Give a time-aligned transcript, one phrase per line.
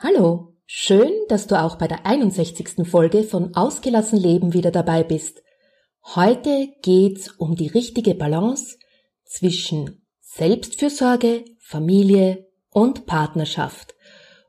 [0.00, 2.88] Hallo, schön, dass du auch bei der 61.
[2.88, 5.42] Folge von Ausgelassen Leben wieder dabei bist.
[6.14, 8.76] Heute geht's um die richtige Balance
[9.24, 13.96] zwischen Selbstfürsorge, Familie und Partnerschaft.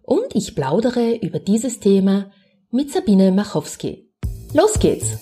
[0.03, 2.29] Und ich plaudere über dieses Thema
[2.69, 4.07] mit Sabine Machowski.
[4.53, 5.17] Los geht's!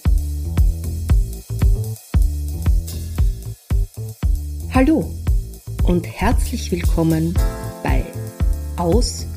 [4.74, 5.10] Hallo
[5.88, 7.34] und herzlich willkommen
[7.82, 8.06] bei
[8.76, 9.37] Ausgelassen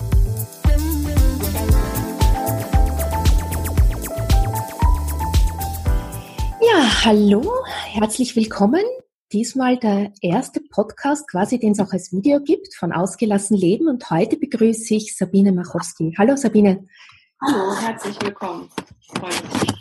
[6.69, 7.43] Hallo,
[7.87, 8.83] herzlich willkommen.
[9.33, 13.87] Diesmal der erste Podcast, quasi, den es auch als Video gibt, von Ausgelassen Leben.
[13.87, 16.13] Und heute begrüße ich Sabine Machowski.
[16.17, 16.85] Hallo Sabine.
[17.41, 18.69] Hallo, herzlich willkommen.
[18.99, 19.71] Ich freue mich.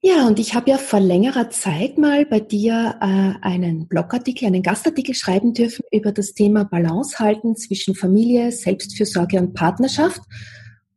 [0.00, 4.64] Ja, und ich habe ja vor längerer Zeit mal bei dir äh, einen Blogartikel, einen
[4.64, 10.20] Gastartikel schreiben dürfen über das Thema Balance halten zwischen Familie, Selbstfürsorge und Partnerschaft.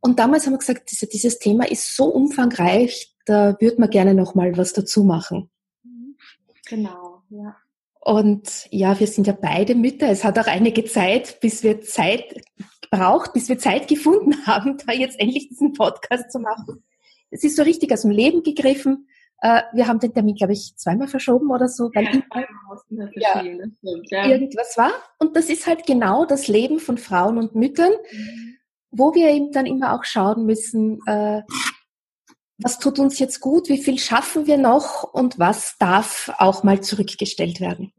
[0.00, 4.14] Und damals haben wir gesagt, diese, dieses Thema ist so umfangreich, da würde man gerne
[4.14, 5.50] noch mal was dazu machen.
[6.68, 7.56] Genau, ja.
[8.00, 10.08] Und ja, wir sind ja beide Mütter.
[10.08, 12.40] Es hat auch einige Zeit, bis wir Zeit
[12.80, 16.84] gebraucht, bis wir Zeit gefunden haben, da jetzt endlich diesen Podcast zu machen.
[17.30, 19.08] Es ist so richtig aus dem Leben gegriffen.
[19.42, 22.22] Äh, wir haben den Termin, glaube ich, zweimal verschoben oder so, weil
[23.16, 24.26] ja, ja, ja.
[24.28, 24.92] irgendwas war.
[25.18, 28.56] Und das ist halt genau das Leben von Frauen und Müttern, mhm.
[28.92, 31.42] wo wir eben dann immer auch schauen müssen, äh,
[32.58, 36.80] was tut uns jetzt gut, wie viel schaffen wir noch und was darf auch mal
[36.80, 37.92] zurückgestellt werden.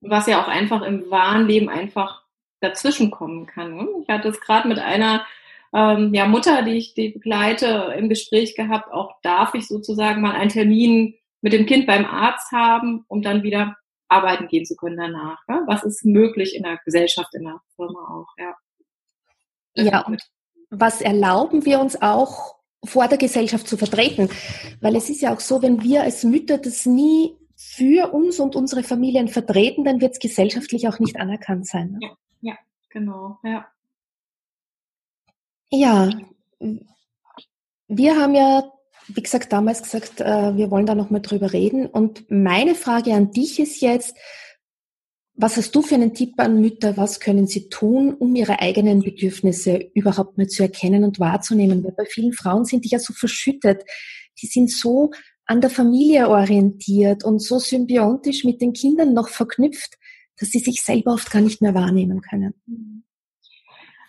[0.00, 2.22] Was ja auch einfach im wahren Leben einfach
[2.60, 3.76] dazwischen kommen kann.
[3.76, 3.88] Ne?
[4.02, 5.24] Ich hatte es gerade mit einer
[5.72, 8.92] ähm, ja, Mutter, die ich die begleite, im Gespräch gehabt.
[8.92, 13.42] Auch darf ich sozusagen mal einen Termin mit dem Kind beim Arzt haben, um dann
[13.42, 13.76] wieder
[14.08, 15.46] arbeiten gehen zu können danach.
[15.48, 15.62] Ne?
[15.66, 18.54] Was ist möglich in der Gesellschaft, in der Firma auch, ja.
[19.74, 20.22] Ja, und
[20.68, 24.28] was erlauben wir uns auch vor der Gesellschaft zu vertreten.
[24.80, 28.56] Weil es ist ja auch so, wenn wir als Mütter das nie für uns und
[28.56, 31.92] unsere Familien vertreten, dann wird es gesellschaftlich auch nicht anerkannt sein.
[31.92, 31.98] Ne?
[32.02, 32.54] Ja, ja,
[32.90, 33.66] genau, ja.
[35.70, 36.10] Ja,
[37.88, 38.64] wir haben ja,
[39.08, 41.86] wie gesagt, damals gesagt, äh, wir wollen da noch mal drüber reden.
[41.86, 44.16] Und meine Frage an dich ist jetzt,
[45.34, 46.96] was hast du für einen Tipp an Mütter?
[46.96, 51.82] Was können sie tun, um ihre eigenen Bedürfnisse überhaupt mal zu erkennen und wahrzunehmen?
[51.82, 53.82] Weil bei vielen Frauen sind die ja so verschüttet.
[54.40, 55.10] Die sind so
[55.46, 59.98] an der Familie orientiert und so symbiontisch mit den Kindern noch verknüpft,
[60.38, 62.54] dass sie sich selber oft gar nicht mehr wahrnehmen können.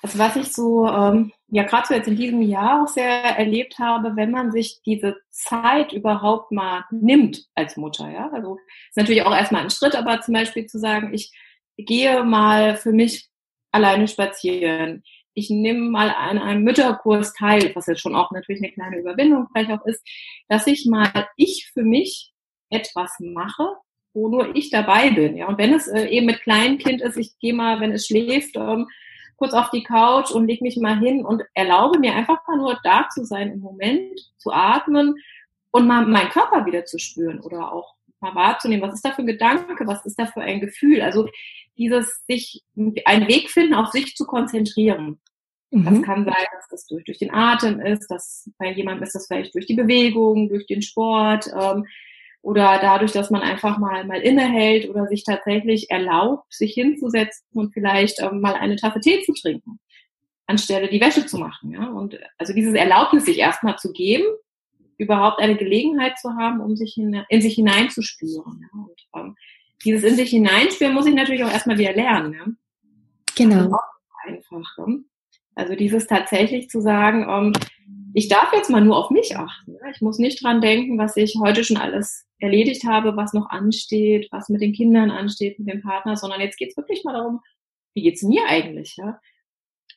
[0.01, 3.77] Also was ich so, ähm, ja gerade so jetzt in diesem Jahr auch sehr erlebt
[3.77, 8.31] habe, wenn man sich diese Zeit überhaupt mal nimmt als Mutter, ja.
[8.33, 8.57] Also
[8.89, 11.31] ist natürlich auch erstmal ein Schritt, aber zum Beispiel zu sagen, ich
[11.77, 13.27] gehe mal für mich
[13.71, 15.03] alleine spazieren.
[15.35, 19.47] Ich nehme mal an einem Mütterkurs teil, was jetzt schon auch natürlich eine kleine Überwindung
[19.51, 20.01] vielleicht auch ist,
[20.47, 22.33] dass ich mal ich für mich
[22.71, 23.67] etwas mache,
[24.15, 25.37] wo nur ich dabei bin.
[25.37, 28.07] Ja, und wenn es äh, eben mit kleinem Kind ist, ich gehe mal, wenn es
[28.07, 28.87] schläft, ähm,
[29.35, 32.79] kurz auf die Couch und leg mich mal hin und erlaube mir einfach mal nur
[32.83, 35.16] da zu sein im Moment, zu atmen
[35.71, 39.21] und mal meinen Körper wieder zu spüren oder auch mal wahrzunehmen, was ist da für
[39.21, 41.01] ein Gedanke, was ist da für ein Gefühl.
[41.01, 41.27] Also
[41.77, 45.19] dieses sich einen Weg finden, auf sich zu konzentrieren.
[45.71, 45.85] Mhm.
[45.85, 49.27] Das kann sein, dass das durch, durch den Atem ist, dass bei jemandem ist das
[49.27, 51.85] vielleicht durch die Bewegung, durch den Sport, ähm,
[52.43, 57.73] oder dadurch, dass man einfach mal, mal innehält oder sich tatsächlich erlaubt, sich hinzusetzen und
[57.73, 59.79] vielleicht ähm, mal eine Tasse Tee zu trinken,
[60.45, 61.71] anstelle die Wäsche zu machen.
[61.71, 61.88] Ja?
[61.88, 64.25] Und also dieses Erlaubnis sich erstmal zu geben,
[64.97, 68.62] überhaupt eine Gelegenheit zu haben, um sich in, in sich hineinzuspüren.
[68.62, 68.79] Ja?
[68.79, 69.35] Und ähm,
[69.85, 72.33] dieses in sich hineinspüren muss ich natürlich auch erstmal wieder lernen.
[72.33, 72.45] Ja?
[73.38, 73.79] Genau.
[74.25, 74.77] Einfach.
[74.85, 75.06] Ne?
[75.56, 77.53] Also dieses tatsächlich zu sagen, ähm,
[78.13, 79.75] ich darf jetzt mal nur auf mich achten.
[79.94, 84.27] Ich muss nicht dran denken, was ich heute schon alles erledigt habe, was noch ansteht,
[84.31, 87.42] was mit den Kindern ansteht, mit dem Partner, sondern jetzt geht's wirklich mal darum,
[87.95, 88.95] wie geht's mir eigentlich?
[88.98, 89.19] Ja?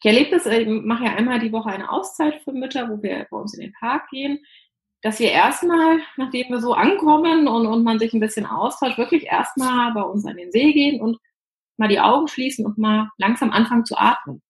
[0.00, 3.26] Ich erlebe das, ich mache ja einmal die Woche eine Auszeit für Mütter, wo wir
[3.30, 4.38] bei uns in den Park gehen,
[5.02, 9.24] dass wir erstmal, nachdem wir so ankommen und, und man sich ein bisschen austauscht, wirklich
[9.26, 11.18] erstmal bei uns an den See gehen und
[11.76, 14.42] mal die Augen schließen und mal langsam anfangen zu atmen.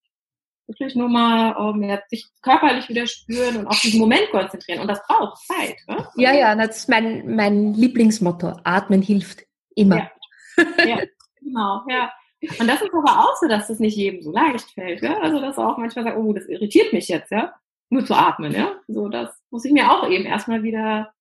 [0.67, 4.81] Wirklich nur mal ähm, sich körperlich wieder spüren und auf diesen Moment konzentrieren.
[4.81, 5.77] Und das braucht Zeit.
[5.89, 6.07] Ne?
[6.17, 8.55] Ja, ja, das ist mein, mein Lieblingsmotto.
[8.65, 10.09] Atmen hilft immer.
[10.57, 10.87] Ja.
[10.87, 10.99] ja,
[11.41, 12.13] genau, ja.
[12.59, 15.03] Und das ist aber auch so, dass das nicht jedem so leicht fällt.
[15.03, 15.19] Ja?
[15.19, 17.55] Also dass auch manchmal sagt, oh, das irritiert mich jetzt, ja,
[17.89, 18.77] nur zu atmen, ja.
[18.89, 21.13] So, das muss ich mir auch eben erstmal wieder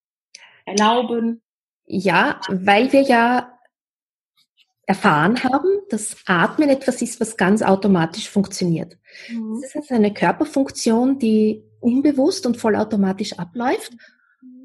[0.64, 1.42] erlauben.
[1.86, 3.55] Ja, weil wir ja
[4.86, 8.96] erfahren haben, dass Atmen etwas ist, was ganz automatisch funktioniert.
[9.28, 9.60] Mhm.
[9.60, 13.92] Das ist eine Körperfunktion, die unbewusst und vollautomatisch abläuft.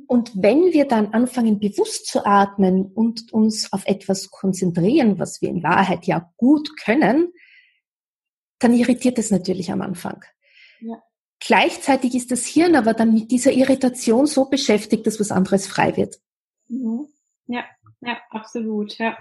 [0.08, 5.50] Und wenn wir dann anfangen, bewusst zu atmen und uns auf etwas konzentrieren, was wir
[5.50, 7.32] in Wahrheit ja gut können,
[8.60, 10.24] dann irritiert es natürlich am Anfang.
[10.82, 11.02] Ja.
[11.40, 15.98] Gleichzeitig ist das Hirn aber dann mit dieser Irritation so beschäftigt, dass was anderes frei
[15.98, 16.18] wird.
[16.68, 17.08] Mhm.
[17.48, 17.64] Ja,
[18.02, 19.18] ja, absolut, ja.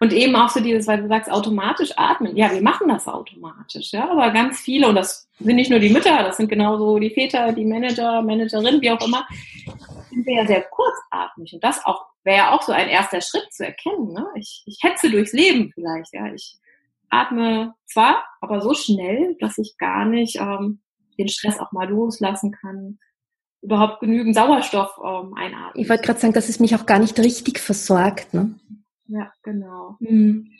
[0.00, 2.36] Und eben auch so dieses, weil du sagst, automatisch atmen.
[2.36, 5.90] Ja, wir machen das automatisch, ja, aber ganz viele, und das sind nicht nur die
[5.90, 9.26] Mütter, das sind genauso die Väter, die Manager, Managerinnen, wie auch immer,
[10.10, 11.52] sind wir ja sehr kurzatmig.
[11.54, 14.12] Und das auch wäre ja auch so ein erster Schritt zu erkennen.
[14.12, 14.26] Ne?
[14.34, 16.32] Ich, ich hetze durchs Leben vielleicht, ja.
[16.34, 16.56] Ich
[17.08, 20.80] atme zwar, aber so schnell, dass ich gar nicht ähm,
[21.18, 22.98] den Stress auch mal loslassen kann,
[23.62, 25.82] überhaupt genügend Sauerstoff ähm, einatmen.
[25.82, 28.34] Ich wollte gerade sagen, dass es mich auch gar nicht richtig versorgt.
[28.34, 28.54] Ne?
[29.08, 29.96] Ja, genau.
[30.00, 30.50] Mhm.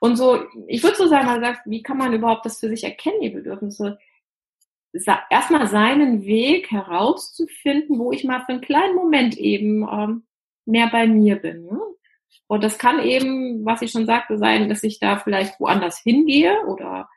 [0.00, 2.84] Und so, ich würde so sagen, man sagt, wie kann man überhaupt das für sich
[2.84, 3.98] erkennen, die Bedürfnisse?
[5.30, 10.26] Erstmal seinen Weg herauszufinden, wo ich mal für einen kleinen Moment eben ähm,
[10.64, 11.66] mehr bei mir bin.
[11.66, 11.80] Ne?
[12.46, 16.64] Und das kann eben, was ich schon sagte, sein, dass ich da vielleicht woanders hingehe
[16.66, 17.08] oder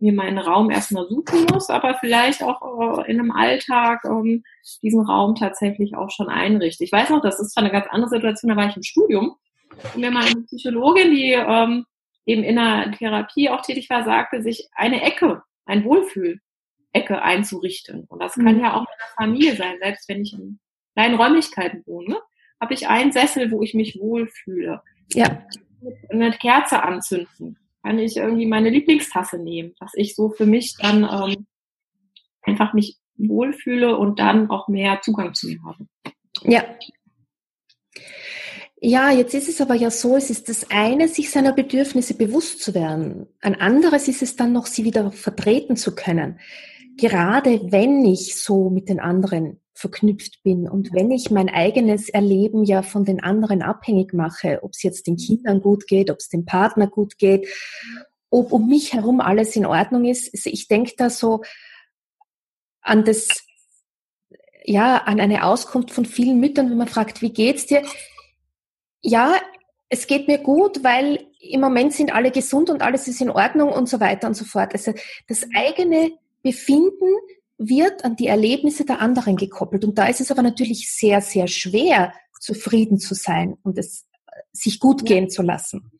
[0.00, 4.44] mir meinen Raum erstmal suchen muss, aber vielleicht auch äh, in einem Alltag ähm,
[4.80, 6.84] diesen Raum tatsächlich auch schon einrichte.
[6.84, 9.36] Ich weiß noch, das ist zwar eine ganz andere Situation, da war ich im Studium
[9.96, 11.84] mir mal eine Psychologin, die ähm,
[12.26, 18.04] eben in der Therapie auch tätig war, sagte, sich eine Ecke, ein Wohlfühl-Ecke einzurichten.
[18.08, 18.60] Und das kann mhm.
[18.60, 20.58] ja auch in der Familie sein, selbst wenn ich in
[20.94, 22.18] kleinen Räumlichkeiten wohne,
[22.60, 24.82] habe ich einen Sessel, wo ich mich wohlfühle.
[25.12, 25.46] Ja.
[26.10, 31.04] Eine Kerze anzünden kann ich irgendwie meine Lieblingstasse nehmen, dass ich so für mich dann
[31.04, 31.46] ähm,
[32.42, 35.86] einfach mich wohlfühle und dann auch mehr Zugang zu mir habe.
[36.42, 36.64] Ja.
[38.80, 42.62] Ja, jetzt ist es aber ja so, es ist das eine, sich seiner Bedürfnisse bewusst
[42.62, 43.26] zu werden.
[43.40, 46.38] Ein anderes ist es dann noch, sie wieder vertreten zu können.
[46.96, 52.64] Gerade wenn ich so mit den anderen verknüpft bin und wenn ich mein eigenes Erleben
[52.64, 56.28] ja von den anderen abhängig mache, ob es jetzt den Kindern gut geht, ob es
[56.28, 57.48] dem Partner gut geht,
[58.30, 60.46] ob um mich herum alles in Ordnung ist.
[60.46, 61.42] Ich denke da so
[62.80, 63.28] an das,
[64.64, 67.82] ja, an eine Auskunft von vielen Müttern, wenn man fragt, wie geht's dir?
[69.02, 69.34] Ja,
[69.88, 73.72] es geht mir gut, weil im Moment sind alle gesund und alles ist in Ordnung
[73.72, 74.72] und so weiter und so fort.
[74.72, 74.92] Also
[75.28, 76.12] das eigene
[76.42, 77.06] Befinden
[77.56, 79.84] wird an die Erlebnisse der anderen gekoppelt.
[79.84, 84.06] Und da ist es aber natürlich sehr, sehr schwer, zufrieden zu sein und es
[84.52, 85.28] sich gut gehen ja.
[85.28, 85.90] zu lassen.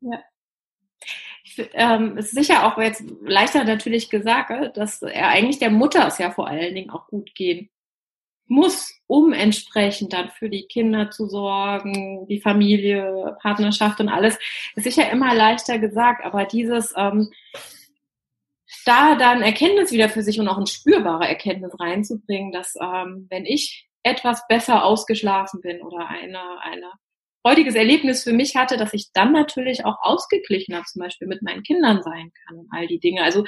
[0.00, 0.22] Ja.
[1.44, 6.06] Ich, ähm, ist sicher auch jetzt leichter natürlich gesagt, äh, dass er eigentlich der Mutter
[6.06, 7.68] es ja vor allen Dingen auch gut gehen
[8.46, 14.38] muss, um entsprechend dann für die Kinder zu sorgen, die Familie, Partnerschaft und alles.
[14.74, 17.30] Ist sicher immer leichter gesagt, aber dieses ähm,
[18.84, 23.46] da dann Erkenntnis wieder für sich und auch eine spürbare Erkenntnis reinzubringen, dass ähm, wenn
[23.46, 26.92] ich etwas besser ausgeschlafen bin oder eine, eine
[27.42, 31.62] freudiges Erlebnis für mich hatte, dass ich dann natürlich auch ausgeglichener zum Beispiel mit meinen
[31.62, 33.22] Kindern sein kann und all die Dinge.
[33.22, 33.44] Also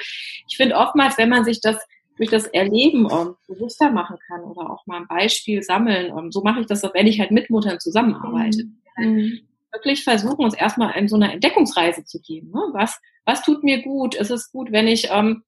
[0.47, 1.77] ich finde oftmals, wenn man sich das
[2.17, 6.25] durch das Erleben um, ähm, bewusster machen kann oder auch mal ein Beispiel sammeln, um,
[6.25, 8.65] ähm, so mache ich das wenn ich halt mit Muttern zusammenarbeite.
[8.97, 9.39] Mhm
[9.75, 12.51] wirklich versuchen, uns erstmal in so eine Entdeckungsreise zu geben.
[12.51, 12.61] Ne?
[12.71, 14.15] Was, was tut mir gut?
[14.15, 15.43] Ist es gut, wenn ich, ähm,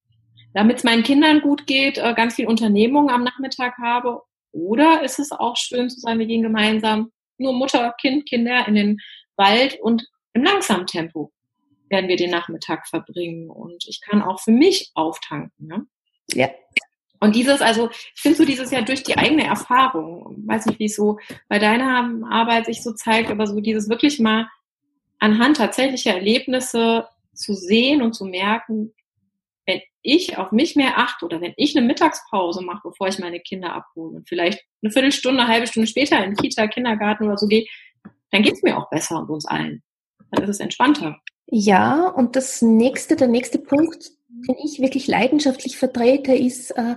[0.54, 4.22] damit es meinen Kindern gut geht, äh, ganz viel Unternehmung am Nachmittag habe?
[4.52, 8.76] Oder ist es auch schön zu sein, wir gehen gemeinsam nur Mutter, Kind, Kinder in
[8.76, 8.98] den
[9.36, 11.32] Wald und im langsamen Tempo
[11.90, 13.50] werden wir den Nachmittag verbringen.
[13.50, 15.68] Und ich kann auch für mich auftanken.
[15.68, 15.86] Ne?
[16.34, 16.50] Ja.
[17.20, 20.86] Und dieses, also ich finde so dieses ja durch die eigene Erfahrung, weiß nicht, wie
[20.86, 21.18] es so
[21.50, 24.48] bei deiner Arbeit sich so zeigt, aber so dieses wirklich mal
[25.20, 28.94] anhand tatsächlicher Erlebnisse zu sehen und zu merken,
[29.66, 33.40] wenn ich auf mich mehr achte oder wenn ich eine Mittagspause mache, bevor ich meine
[33.40, 37.48] Kinder abhole und vielleicht eine Viertelstunde, eine halbe Stunde später in Kita, Kindergarten oder so
[37.48, 37.66] gehe,
[38.32, 39.82] dann geht's mir auch besser und uns allen.
[40.32, 41.20] Dann ist es entspannter.
[41.48, 46.96] Ja, und das nächste, der nächste Punkt, den ich wirklich leidenschaftlich vertrete, ist äh,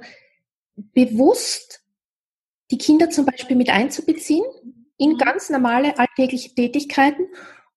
[0.76, 1.82] bewusst
[2.70, 4.44] die Kinder zum Beispiel mit einzubeziehen
[4.96, 7.26] in ganz normale alltägliche Tätigkeiten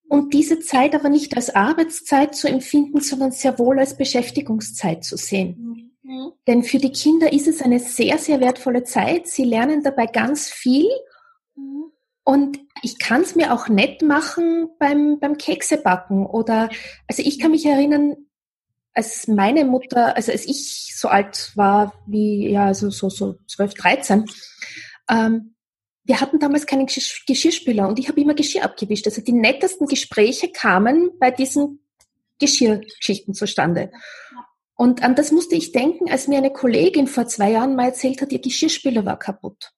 [0.08, 5.18] und diese Zeit aber nicht als Arbeitszeit zu empfinden, sondern sehr wohl als Beschäftigungszeit zu
[5.18, 5.92] sehen.
[6.04, 6.34] Mhm.
[6.48, 9.28] Denn für die Kinder ist es eine sehr, sehr wertvolle Zeit.
[9.28, 10.90] Sie lernen dabei ganz viel.
[11.56, 11.86] Mhm.
[12.26, 16.70] Und ich kann es mir auch nett machen beim, beim Keksebacken oder,
[17.08, 18.18] also ich kann mich erinnern,
[18.94, 23.74] als meine Mutter, also als ich so alt war wie, ja, also so, so 12,
[23.74, 24.26] 13,
[25.10, 25.56] ähm,
[26.06, 29.08] wir hatten damals keinen Geschirrspüler und ich habe immer Geschirr abgewischt.
[29.08, 31.80] Also die nettesten Gespräche kamen bei diesen
[32.40, 33.92] Geschirrschichten zustande.
[34.76, 38.22] Und an das musste ich denken, als mir eine Kollegin vor zwei Jahren mal erzählt
[38.22, 39.72] hat, ihr Geschirrspüler war kaputt.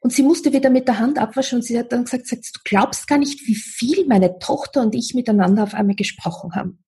[0.00, 3.08] Und sie musste wieder mit der Hand abwaschen und sie hat dann gesagt, du glaubst
[3.08, 6.84] gar nicht, wie viel meine Tochter und ich miteinander auf einmal gesprochen haben.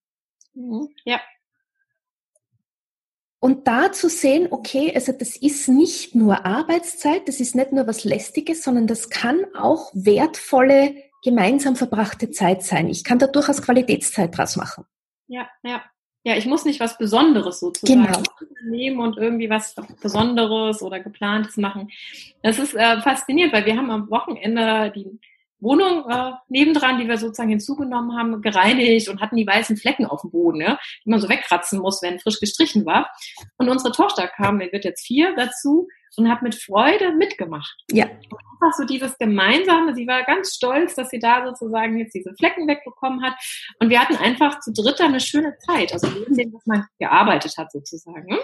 [0.58, 0.88] Mhm.
[1.04, 1.20] Ja.
[3.40, 7.86] Und da zu sehen, okay, also das ist nicht nur Arbeitszeit, das ist nicht nur
[7.86, 12.88] was Lästiges, sondern das kann auch wertvolle, gemeinsam verbrachte Zeit sein.
[12.88, 14.84] Ich kann da durchaus Qualitätszeit draus machen.
[15.28, 15.82] Ja, ja.
[16.24, 18.22] Ja, ich muss nicht was Besonderes sozusagen genau.
[18.64, 21.90] nehmen und irgendwie was Besonderes oder Geplantes machen.
[22.42, 25.18] Das ist äh, faszinierend, weil wir haben am Wochenende die
[25.60, 30.22] Wohnung äh, nebendran, die wir sozusagen hinzugenommen haben, gereinigt und hatten die weißen Flecken auf
[30.22, 33.10] dem Boden, ja, die man so wegkratzen muss, wenn frisch gestrichen war.
[33.56, 37.74] Und unsere Tochter kam, die wird jetzt vier, dazu und hat mit Freude mitgemacht.
[37.90, 38.06] Ja.
[38.06, 42.34] Und einfach so dieses Gemeinsame, sie war ganz stolz, dass sie da sozusagen jetzt diese
[42.34, 43.34] Flecken wegbekommen hat.
[43.78, 47.54] Und wir hatten einfach zu dritt eine schöne Zeit, also neben dem, was man gearbeitet
[47.56, 48.36] hat sozusagen.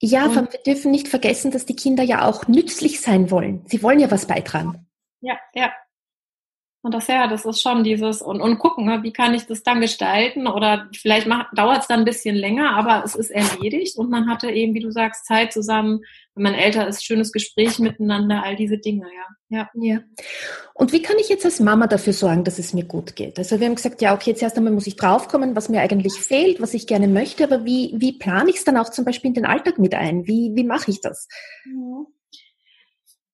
[0.00, 3.64] Ja, und wir dürfen nicht vergessen, dass die Kinder ja auch nützlich sein wollen.
[3.66, 4.86] Sie wollen ja was beitragen.
[5.20, 5.72] Ja, ja,
[6.86, 9.64] und das ja, das ist schon dieses und, und gucken, ne, wie kann ich das
[9.64, 14.08] dann gestalten oder vielleicht dauert es dann ein bisschen länger, aber es ist erledigt und
[14.08, 16.02] man hatte eben, wie du sagst, Zeit zusammen,
[16.36, 19.58] wenn man älter ist, schönes Gespräch miteinander, all diese Dinge, ja.
[19.58, 19.68] Ja.
[19.74, 19.98] ja.
[20.74, 23.36] Und wie kann ich jetzt als Mama dafür sorgen, dass es mir gut geht?
[23.36, 26.14] Also wir haben gesagt, ja, okay, jetzt erst einmal muss ich draufkommen, was mir eigentlich
[26.14, 29.30] fehlt, was ich gerne möchte, aber wie, wie plane ich es dann auch zum Beispiel
[29.30, 30.28] in den Alltag mit ein?
[30.28, 31.26] Wie, wie mache ich das?
[31.64, 32.06] Ja.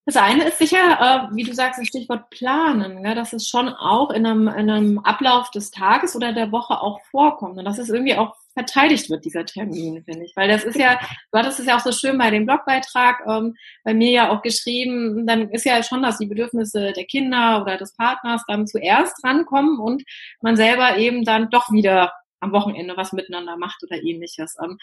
[0.05, 3.69] Das eine ist sicher, äh, wie du sagst, das Stichwort planen, ja, dass es schon
[3.69, 7.79] auch in einem, in einem Ablauf des Tages oder der Woche auch vorkommt und dass
[7.79, 10.33] es irgendwie auch verteidigt wird, dieser Termin, finde ich.
[10.35, 10.99] Weil das ist ja,
[11.31, 13.55] du hattest es ja auch so schön bei dem Blogbeitrag ähm,
[13.85, 17.77] bei mir ja auch geschrieben, dann ist ja schon, dass die Bedürfnisse der Kinder oder
[17.77, 20.03] des Partners dann zuerst rankommen und
[20.41, 24.57] man selber eben dann doch wieder am Wochenende was miteinander macht oder ähnliches.
[24.63, 24.79] Ähm,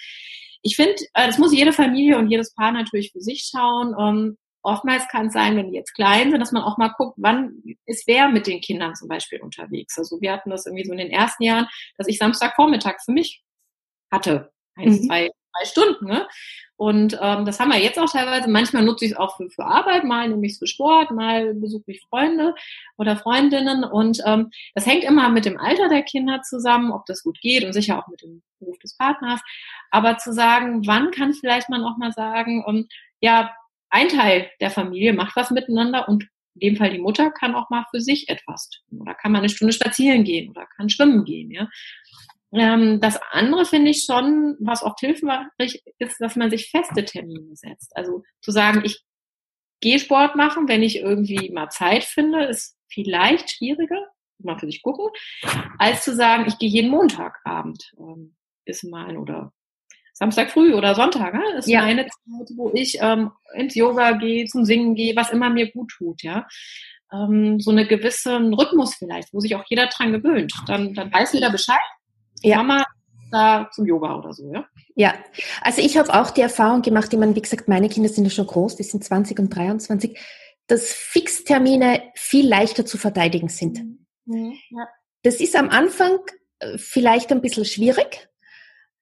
[0.61, 3.95] ich finde, äh, das muss jede Familie und jedes Paar natürlich für sich schauen.
[3.99, 4.37] Ähm,
[4.69, 7.61] oftmals kann es sein, wenn die jetzt klein sind, dass man auch mal guckt, wann
[7.85, 9.97] ist wer mit den Kindern zum Beispiel unterwegs.
[9.97, 13.43] Also wir hatten das irgendwie so in den ersten Jahren, dass ich Samstagvormittag für mich
[14.11, 14.51] hatte.
[14.75, 15.07] Eins, mhm.
[15.07, 16.05] zwei, drei Stunden.
[16.05, 16.27] Ne?
[16.77, 18.49] Und ähm, das haben wir jetzt auch teilweise.
[18.49, 21.53] Manchmal nutze ich es auch für, für Arbeit, mal nehme ich es für Sport, mal
[21.53, 22.55] besuche ich Freunde
[22.97, 23.83] oder Freundinnen.
[23.83, 27.65] Und ähm, das hängt immer mit dem Alter der Kinder zusammen, ob das gut geht
[27.65, 29.41] und sicher auch mit dem Beruf des Partners.
[29.91, 32.87] Aber zu sagen, wann kann vielleicht man auch mal sagen, ähm,
[33.19, 33.53] ja,
[33.89, 37.69] ein Teil der Familie macht was miteinander und in dem Fall die Mutter kann auch
[37.69, 41.23] mal für sich etwas tun oder kann mal eine Stunde spazieren gehen oder kann schwimmen
[41.23, 41.51] gehen.
[41.51, 41.69] Ja.
[42.51, 47.55] Ähm, das andere finde ich schon, was oft hilfreich ist, dass man sich feste Termine
[47.55, 47.95] setzt.
[47.95, 49.03] Also zu sagen, ich
[49.81, 54.07] gehe Sport machen, wenn ich irgendwie mal Zeit finde, ist vielleicht schwieriger,
[54.39, 55.07] mal für sich gucken,
[55.77, 59.53] als zu sagen, ich gehe jeden Montagabend ähm, ist mein oder
[60.19, 61.41] Samstag früh oder Sonntag, ne?
[61.57, 61.81] ist ja.
[61.81, 65.91] meine Zeit, wo ich ähm, ins Yoga gehe, zum Singen gehe, was immer mir gut
[65.97, 66.45] tut, ja.
[67.11, 70.53] Ähm, so eine gewissen Rhythmus vielleicht, wo sich auch jeder dran gewöhnt.
[70.67, 71.79] Dann, dann weiß jeder Bescheid.
[72.43, 72.57] Ja.
[72.57, 72.85] Mama
[73.31, 74.65] da zum Yoga oder so, ja?
[74.95, 75.13] Ja,
[75.61, 78.29] also ich habe auch die Erfahrung gemacht, ich meine, wie gesagt, meine Kinder sind ja
[78.29, 80.19] schon groß, die sind 20 und 23,
[80.67, 83.79] dass Fixtermine viel leichter zu verteidigen sind.
[84.25, 84.53] Mhm.
[84.71, 84.87] Ja.
[85.23, 86.19] Das ist am Anfang
[86.59, 88.29] äh, vielleicht ein bisschen schwierig,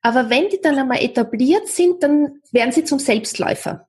[0.02, 3.88] aber wenn die dann einmal etabliert sind, dann werden sie zum Selbstläufer.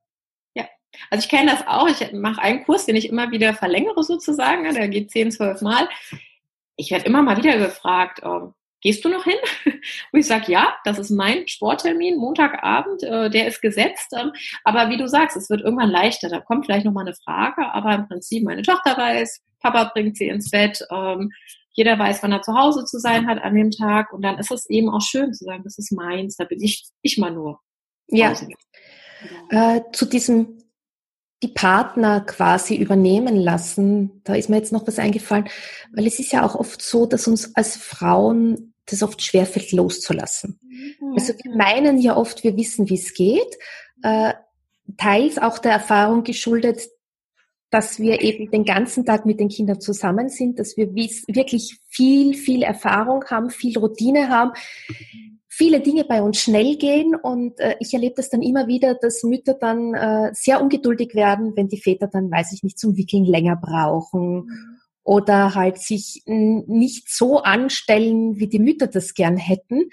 [0.54, 0.66] Ja,
[1.10, 1.88] also ich kenne das auch.
[1.88, 4.64] Ich mache einen Kurs, den ich immer wieder verlängere sozusagen.
[4.74, 5.88] Der geht zehn, zwölf Mal.
[6.76, 9.38] Ich werde immer mal wieder gefragt, ähm, gehst du noch hin?
[10.12, 14.12] Und ich sage, ja, das ist mein Sporttermin, Montagabend, äh, der ist gesetzt.
[14.16, 14.32] Ähm,
[14.64, 16.28] aber wie du sagst, es wird irgendwann leichter.
[16.28, 20.16] Da kommt vielleicht noch mal eine Frage, aber im Prinzip meine Tochter weiß, Papa bringt
[20.16, 21.32] sie ins Bett, ähm,
[21.78, 24.12] jeder weiß, wann er zu Hause zu sein hat an dem Tag.
[24.12, 26.88] Und dann ist es eben auch schön zu sagen, das ist meins, da bin ich,
[27.02, 27.60] ich mal nur.
[28.08, 28.34] Ja.
[29.50, 30.58] Äh, zu diesem,
[31.40, 35.48] die Partner quasi übernehmen lassen, da ist mir jetzt noch was eingefallen,
[35.92, 40.58] weil es ist ja auch oft so, dass uns als Frauen das oft schwerfällt, loszulassen.
[40.60, 41.12] Mhm.
[41.14, 43.56] Also wir meinen ja oft, wir wissen, wie es geht.
[44.02, 44.34] Äh,
[44.96, 46.80] teils auch der Erfahrung geschuldet,
[47.70, 52.34] dass wir eben den ganzen Tag mit den Kindern zusammen sind, dass wir wirklich viel,
[52.34, 54.52] viel Erfahrung haben, viel Routine haben,
[55.48, 59.24] viele Dinge bei uns schnell gehen und äh, ich erlebe das dann immer wieder, dass
[59.24, 63.24] Mütter dann äh, sehr ungeduldig werden, wenn die Väter dann, weiß ich nicht, zum Wickeln
[63.24, 64.48] länger brauchen
[65.02, 69.88] oder halt sich nicht so anstellen, wie die Mütter das gern hätten.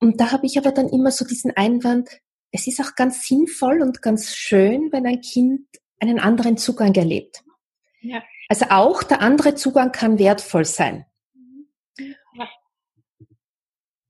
[0.00, 2.08] Und da habe ich aber dann immer so diesen Einwand,
[2.50, 5.66] es ist auch ganz sinnvoll und ganz schön, wenn ein Kind
[6.00, 7.42] einen anderen Zugang erlebt.
[8.00, 8.22] Ja.
[8.48, 11.06] Also auch der andere Zugang kann wertvoll sein.
[11.96, 12.48] Ja.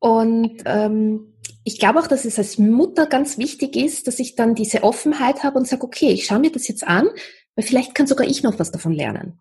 [0.00, 4.54] Und ähm, ich glaube auch, dass es als Mutter ganz wichtig ist, dass ich dann
[4.54, 7.08] diese Offenheit habe und sage, okay, ich schaue mir das jetzt an,
[7.54, 9.40] weil vielleicht kann sogar ich noch was davon lernen.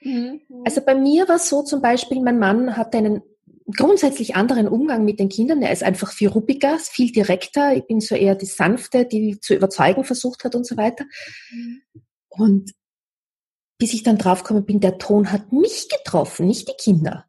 [0.00, 0.40] Mhm.
[0.64, 3.22] Also bei mir war es so zum Beispiel, mein Mann hatte einen
[3.72, 5.62] grundsätzlich anderen Umgang mit den Kindern.
[5.62, 7.74] Er ist einfach viel ruppiger, viel direkter.
[7.74, 11.04] Ich bin so eher die sanfte, die zu überzeugen versucht hat und so weiter.
[12.28, 12.72] Und
[13.78, 17.26] bis ich dann draufgekommen bin, der Ton hat mich getroffen, nicht die Kinder.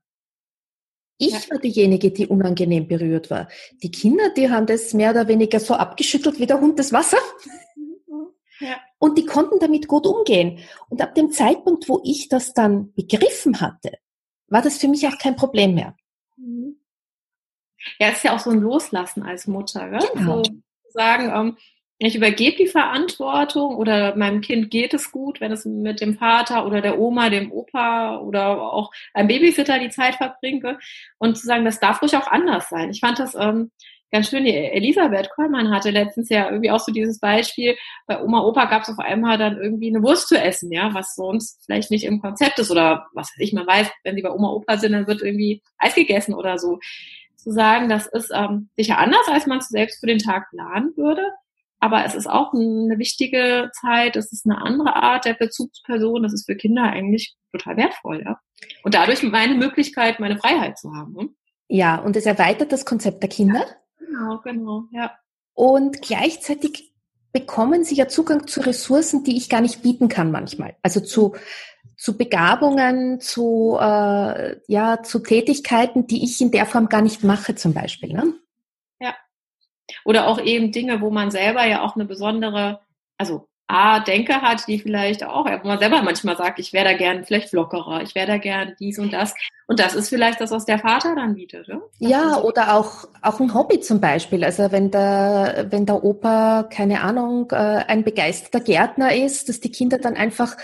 [1.17, 1.39] Ich ja.
[1.51, 3.48] war diejenige, die unangenehm berührt war.
[3.83, 7.17] Die Kinder, die haben das mehr oder weniger so abgeschüttelt wie der Hund das Wasser.
[8.63, 8.79] Ja.
[9.00, 10.60] Und die konnten damit gut umgehen.
[10.88, 13.93] Und ab dem Zeitpunkt, wo ich das dann begriffen hatte,
[14.50, 15.95] war das für mich auch kein Problem mehr.
[16.41, 16.75] Mhm.
[18.00, 20.07] Ja, es ist ja auch so ein Loslassen als Mutter, gell?
[20.13, 20.43] Genau.
[20.43, 20.53] So
[20.89, 21.57] sagen, ähm,
[21.98, 26.65] ich übergebe die Verantwortung oder meinem Kind geht es gut, wenn es mit dem Vater
[26.65, 30.65] oder der Oma, dem Opa oder auch einem Babysitter die Zeit verbringt.
[31.19, 32.89] Und zu sagen, das darf ruhig auch anders sein.
[32.89, 33.69] Ich fand das ähm,
[34.12, 34.46] ganz schön.
[34.46, 37.75] Die Elisabeth Kollmann hatte letztens ja irgendwie auch so dieses Beispiel,
[38.08, 41.15] bei Oma, Opa gab es auf einmal dann irgendwie eine Wurst zu essen, ja, was
[41.15, 44.32] sonst vielleicht nicht im Konzept ist oder was weiß ich, man weiß, wenn sie bei
[44.32, 46.80] Oma, Opa sind, dann wird irgendwie Eis gegessen oder so.
[47.36, 50.94] Zu sagen, das ist ähm, sicher anders, als man es selbst für den Tag planen
[50.96, 51.25] würde,
[51.80, 56.34] aber es ist auch eine wichtige Zeit, es ist eine andere Art der Bezugsperson, das
[56.34, 58.39] ist für Kinder eigentlich total wertvoll, ja.
[58.84, 61.13] Und dadurch meine Möglichkeit, meine Freiheit zu haben.
[61.13, 61.30] Ne?
[61.68, 63.65] Ja, und es erweitert das Konzept der Kinder.
[64.12, 65.18] Genau, genau, ja.
[65.53, 66.94] Und gleichzeitig
[67.32, 70.76] bekommen sie ja Zugang zu Ressourcen, die ich gar nicht bieten kann manchmal.
[70.82, 71.36] Also zu,
[71.95, 77.56] zu Begabungen, zu, äh, ja, zu Tätigkeiten, die ich in der Form gar nicht mache
[77.56, 78.13] zum Beispiel.
[78.13, 78.34] Ne?
[79.00, 79.15] Ja.
[80.04, 82.82] Oder auch eben Dinge, wo man selber ja auch eine besondere,
[83.17, 86.93] also A, Denke hat, die vielleicht auch, wo man selber manchmal sagt, ich wäre da
[86.93, 89.34] gern vielleicht lockerer, ich wäre da gern dies und das.
[89.67, 91.67] Und das ist vielleicht das, was der Vater dann bietet.
[91.67, 92.43] Ja, ja so.
[92.43, 94.43] oder auch, auch ein Hobby zum Beispiel.
[94.43, 99.71] Also wenn der, wenn der Opa, keine Ahnung, äh, ein begeisterter Gärtner ist, dass die
[99.71, 100.57] Kinder dann einfach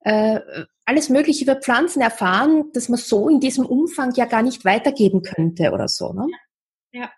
[0.00, 0.40] äh,
[0.84, 5.22] alles Mögliche über Pflanzen erfahren, dass man so in diesem Umfang ja gar nicht weitergeben
[5.22, 6.12] könnte oder so.
[6.12, 6.26] Ne?
[6.92, 7.10] Ja,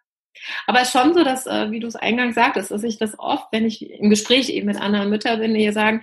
[0.67, 3.19] aber es ist schon so, dass, äh, wie du es eingangs sagtest, dass ich das
[3.19, 6.03] oft, wenn ich im Gespräch eben mit anderen Müttern bin, die sagen,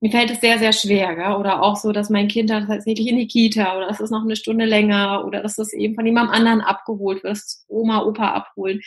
[0.00, 1.36] mir fällt es sehr, sehr schwer, gell?
[1.36, 4.22] oder auch so, dass mein Kind dann tatsächlich in die Kita oder dass es noch
[4.22, 8.32] eine Stunde länger oder dass das eben von jemandem anderen abgeholt wird, dass Oma, Opa
[8.32, 8.80] abholen.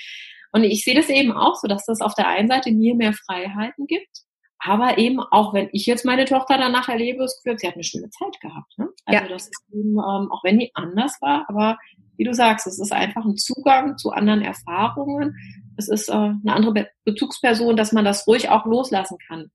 [0.52, 3.14] Und ich sehe das eben auch so, dass das auf der einen Seite mir mehr
[3.14, 4.25] Freiheiten gibt,
[4.66, 7.84] aber eben auch, wenn ich jetzt meine Tochter danach erlebe, das Gefühl, sie hat eine
[7.84, 8.78] schöne Zeit gehabt.
[8.78, 8.90] Ne?
[9.06, 9.30] Also ja.
[9.30, 11.78] das ist eben, ähm, auch wenn die anders war, aber
[12.18, 15.36] wie du sagst, es ist einfach ein Zugang zu anderen Erfahrungen.
[15.78, 19.52] Es ist äh, eine andere Be Bezugsperson, dass man das ruhig auch loslassen kann.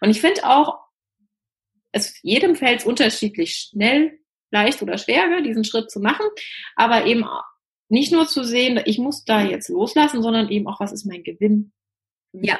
[0.00, 0.78] Und ich finde auch,
[1.90, 4.18] es jedem fällt es unterschiedlich schnell,
[4.50, 6.24] leicht oder schwer, diesen Schritt zu machen,
[6.74, 7.24] aber eben
[7.88, 11.22] nicht nur zu sehen, ich muss da jetzt loslassen, sondern eben auch, was ist mein
[11.22, 11.72] Gewinn?
[12.32, 12.58] Ja.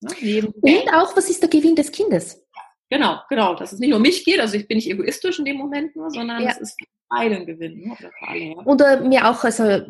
[0.00, 0.46] Ne?
[0.60, 2.44] Und auch, was ist der Gewinn des Kindes?
[2.90, 5.56] Genau, genau, dass es nicht nur mich geht, also ich bin nicht egoistisch in dem
[5.56, 6.50] Moment nur, sondern ja.
[6.50, 7.88] es ist beiden gewinnen.
[7.88, 7.96] Ne?
[7.98, 8.56] Oder, alle, ja.
[8.64, 9.82] oder mir auch also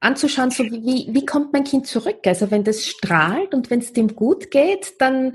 [0.00, 2.20] anzuschauen, so wie, wie kommt mein Kind zurück?
[2.24, 5.34] Also wenn das strahlt und wenn es dem gut geht, dann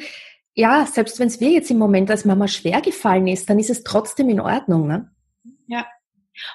[0.56, 3.70] ja, selbst wenn es mir jetzt im Moment als Mama schwer gefallen ist, dann ist
[3.70, 4.88] es trotzdem in Ordnung.
[4.88, 5.12] Ne?
[5.68, 5.86] Ja.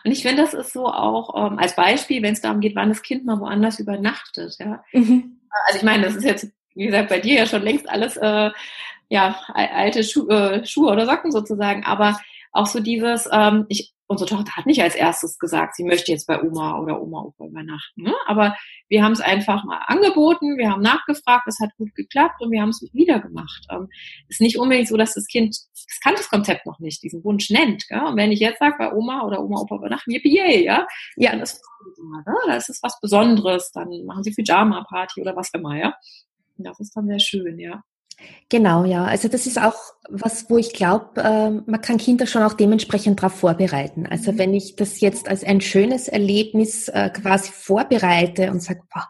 [0.05, 2.88] Und ich finde, das ist so auch ähm, als Beispiel, wenn es darum geht, wann
[2.88, 4.57] das Kind mal woanders übernachtet.
[4.59, 4.83] Ja.
[4.92, 5.40] Mhm.
[5.66, 8.50] Also ich meine, das ist jetzt, wie gesagt, bei dir ja schon längst alles äh,
[9.09, 12.18] ja alte Schu äh, Schuhe oder Socken sozusagen, aber
[12.52, 16.26] auch so dieses, ähm, ich unsere Tochter hat nicht als erstes gesagt, sie möchte jetzt
[16.26, 18.02] bei Oma oder Oma Opa übernachten.
[18.02, 18.12] Ne?
[18.26, 18.56] Aber
[18.88, 22.61] wir haben es einfach mal angeboten, wir haben nachgefragt, es hat gut geklappt und wir
[22.61, 23.64] haben es wieder gemacht.
[23.70, 23.88] Ähm,
[24.26, 27.50] ist nicht unbedingt so, dass das Kind, das kann das Konzept noch nicht, diesen Wunsch
[27.50, 27.87] nennt.
[27.87, 28.00] Gell?
[28.00, 31.37] Und wenn ich jetzt sage, bei Oma oder Oma Opa übernachten, yippie, yay, ja, ja,
[31.37, 31.62] das ist,
[32.02, 32.35] ne?
[32.48, 35.94] das ist was Besonderes, dann machen sie Pyjama-Party oder was immer, ja.
[36.62, 37.83] Das ist dann sehr schön, ja.
[38.49, 39.05] Genau, ja.
[39.05, 39.77] Also das ist auch
[40.09, 44.07] was, wo ich glaube, äh, man kann Kinder schon auch dementsprechend darauf vorbereiten.
[44.07, 44.38] Also mhm.
[44.38, 49.09] wenn ich das jetzt als ein schönes Erlebnis äh, quasi vorbereite und sage, boah,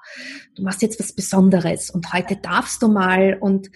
[0.55, 3.71] du machst jetzt was Besonderes und heute darfst du mal und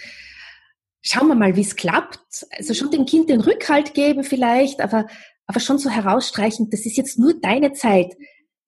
[1.02, 2.46] schauen wir mal, wie es klappt.
[2.56, 5.06] Also schon dem Kind den Rückhalt geben vielleicht, aber,
[5.46, 8.14] aber schon so herausstreichen, das ist jetzt nur deine Zeit.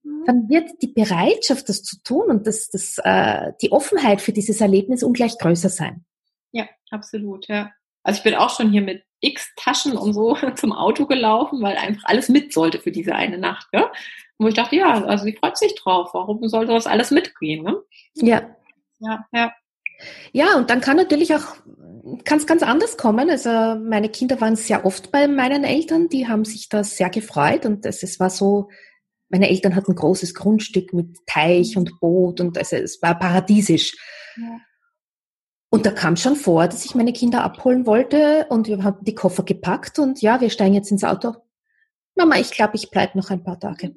[0.06, 0.24] Mhm.
[0.24, 4.60] Dann wird die Bereitschaft, das zu tun und das, das, äh, die Offenheit für dieses
[4.60, 6.04] Erlebnis ungleich größer sein.
[6.52, 7.72] Ja, absolut, ja.
[8.02, 11.76] Also ich bin auch schon hier mit x Taschen und so zum Auto gelaufen, weil
[11.76, 13.66] einfach alles mit sollte für diese eine Nacht.
[13.72, 13.90] Ja?
[14.38, 16.10] Wo ich dachte, ja, also sie freut sich drauf.
[16.12, 17.64] Warum sollte das alles mitgehen?
[17.64, 17.76] Ne?
[18.14, 18.56] Ja.
[19.00, 19.52] Ja, ja.
[20.32, 21.56] Ja, und dann kann natürlich auch
[22.24, 23.30] kann es ganz anders kommen.
[23.30, 27.66] Also meine Kinder waren sehr oft bei meinen Eltern, die haben sich da sehr gefreut
[27.66, 28.68] und es, es war so,
[29.28, 33.96] meine Eltern hatten ein großes Grundstück mit Teich und Boot und also es war paradiesisch.
[34.36, 34.60] Ja.
[35.70, 39.14] Und da kam schon vor, dass ich meine Kinder abholen wollte und wir haben die
[39.14, 41.34] Koffer gepackt und ja, wir steigen jetzt ins Auto.
[42.14, 43.94] Mama, ich glaube, ich bleibe noch ein paar Tage.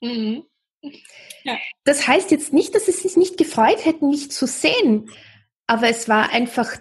[0.00, 0.44] Mhm.
[1.44, 1.56] Ja.
[1.84, 5.10] Das heißt jetzt nicht, dass sie sich nicht gefreut hätten, mich zu sehen,
[5.66, 6.76] aber es war einfach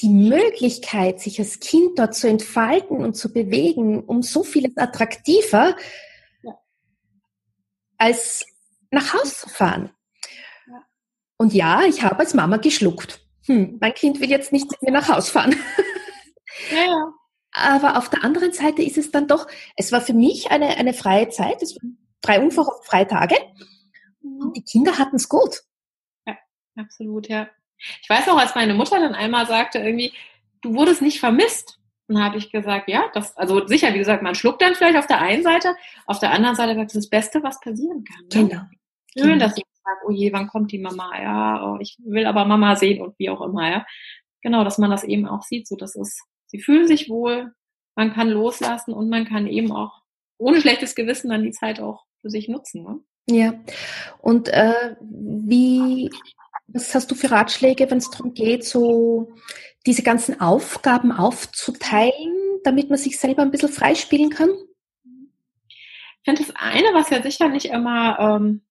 [0.00, 5.76] die Möglichkeit, sich als Kind dort zu entfalten und zu bewegen, um so vieles attraktiver.
[7.98, 8.44] Als
[8.90, 9.90] nach Hause zu fahren.
[11.38, 13.20] Und ja, ich habe als Mama geschluckt.
[13.46, 15.56] Hm, mein Kind will jetzt nicht mit mir nach Hause fahren.
[16.70, 17.12] Ja, ja.
[17.52, 20.94] Aber auf der anderen Seite ist es dann doch, es war für mich eine, eine
[20.94, 23.36] freie Zeit, es waren drei unverhofft Freitage
[24.22, 24.40] mhm.
[24.40, 25.62] und die Kinder hatten es gut.
[26.26, 26.36] Ja,
[26.76, 27.48] absolut, ja.
[28.02, 30.12] Ich weiß auch, als meine Mutter dann einmal sagte, irgendwie,
[30.62, 31.78] du wurdest nicht vermisst.
[32.08, 35.08] Dann habe ich gesagt, ja, das, also sicher, wie gesagt, man schluckt dann vielleicht auf
[35.08, 35.74] der einen Seite,
[36.06, 38.42] auf der anderen Seite das ist das Beste, was passieren kann.
[38.42, 38.48] Ne?
[38.48, 38.62] Genau.
[39.16, 39.44] Schön, genau.
[39.44, 41.10] dass ich sage, oh je, wann kommt die Mama?
[41.20, 43.86] Ja, oh, ich will aber Mama sehen und wie auch immer, ja.
[44.42, 47.52] Genau, dass man das eben auch sieht, so das ist, sie fühlen sich wohl,
[47.96, 50.02] man kann loslassen und man kann eben auch
[50.38, 52.84] ohne schlechtes Gewissen dann die Zeit auch für sich nutzen.
[52.84, 53.00] Ne?
[53.28, 53.54] Ja.
[54.20, 56.10] Und äh, wie
[56.68, 59.32] was hast du für Ratschläge, wenn es darum geht, so
[59.86, 64.50] diese ganzen Aufgaben aufzuteilen, damit man sich selber ein bisschen freispielen kann?
[65.04, 68.62] Ich finde das eine, was ja sicher nicht immer ähm,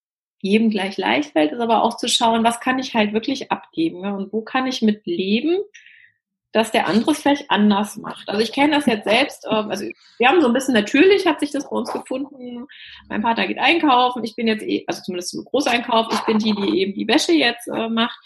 [0.42, 4.02] jedem gleich leicht fällt, ist aber auch zu schauen, was kann ich halt wirklich abgeben
[4.02, 4.14] ne?
[4.14, 5.58] und wo kann ich mit leben,
[6.52, 8.30] dass der andere es vielleicht anders macht.
[8.30, 9.86] Also ich kenne das jetzt selbst, ähm, also
[10.18, 12.68] wir haben so ein bisschen natürlich hat sich das bei uns gefunden.
[13.10, 16.54] Mein Vater geht einkaufen, ich bin jetzt eh, also zumindest so Großeinkauf, ich bin die,
[16.54, 18.20] die eben die Wäsche jetzt äh, macht.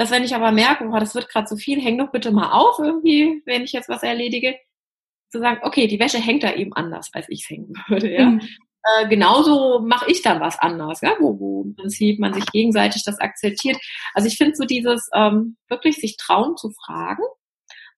[0.00, 2.52] Dass wenn ich aber merke, boah, das wird gerade zu viel, häng doch bitte mal
[2.52, 4.58] auf irgendwie, wenn ich jetzt was erledige,
[5.28, 8.30] zu sagen, okay, die Wäsche hängt da eben anders, als ich es hängen würde, ja.
[8.30, 8.40] Mhm.
[8.82, 13.04] Äh, genauso mache ich dann was anders, ja, wo, wo im Prinzip man sich gegenseitig
[13.04, 13.76] das akzeptiert.
[14.14, 17.22] Also ich finde so dieses ähm, wirklich sich trauen zu fragen,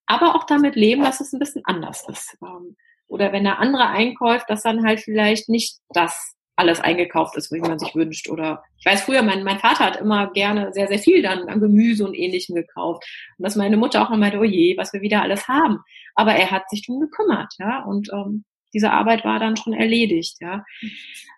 [0.07, 2.37] aber auch damit leben, dass es ein bisschen anders ist.
[2.43, 2.75] Ähm,
[3.07, 7.61] oder wenn der andere einkauft, dass dann halt vielleicht nicht das alles eingekauft ist, wie
[7.61, 8.29] man sich wünscht.
[8.29, 11.61] Oder ich weiß früher, mein, mein Vater hat immer gerne sehr, sehr viel dann an
[11.61, 13.05] Gemüse und ähnlichem gekauft.
[13.39, 15.79] Und dass meine Mutter auch immer meinte, oh je, was wir wieder alles haben.
[16.15, 17.85] Aber er hat sich drum gekümmert, ja.
[17.85, 20.65] Und ähm, diese Arbeit war dann schon erledigt, ja.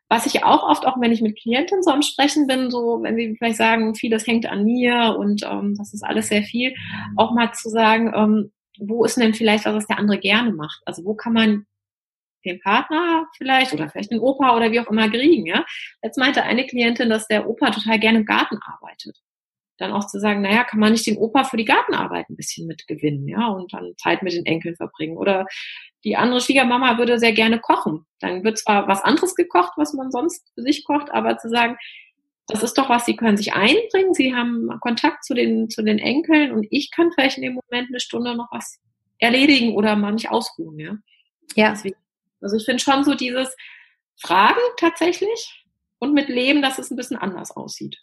[0.09, 3.17] Was ich auch oft, auch wenn ich mit Klienten so am Sprechen bin, so wenn
[3.17, 6.75] sie vielleicht sagen, vieles hängt an mir und ähm, das ist alles sehr viel,
[7.17, 10.83] auch mal zu sagen, ähm, wo ist denn vielleicht was, was der andere gerne macht?
[10.85, 11.67] Also wo kann man
[12.45, 15.65] den Partner vielleicht oder vielleicht den Opa oder wie auch immer kriegen, ja?
[16.03, 19.19] Jetzt meinte eine Klientin, dass der Opa total gerne im Garten arbeitet.
[19.79, 22.67] Dann auch zu sagen, naja, kann man nicht den Opa für die Gartenarbeit ein bisschen
[22.67, 25.17] mitgewinnen, ja, und dann Zeit mit den Enkeln verbringen.
[25.17, 25.47] Oder
[26.05, 28.07] die andere Schwiegermama würde sehr gerne kochen.
[28.21, 31.77] Dann wird zwar was anderes gekocht, was man sonst für sich kocht, aber zu sagen,
[32.47, 35.99] das ist doch was, sie können sich einbringen, sie haben Kontakt zu den, zu den
[35.99, 38.79] Enkeln und ich kann vielleicht in dem Moment eine Stunde noch was
[39.19, 40.97] erledigen oder mal mich ausruhen, ja.
[41.55, 41.71] Ja.
[41.71, 41.97] Deswegen,
[42.45, 43.57] also ich finde schon so dieses
[44.17, 45.65] Fragen tatsächlich
[45.99, 47.99] und mit Leben, dass es ein bisschen anders aussieht.